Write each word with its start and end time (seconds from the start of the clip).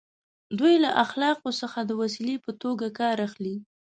دوی 0.59 0.75
له 0.83 0.89
اخلاقو 1.03 1.49
څخه 1.61 1.79
د 1.85 1.91
وسیلې 2.01 2.35
په 2.45 2.51
توګه 2.63 2.87
کار 2.99 3.15
اخلي. 3.27 3.55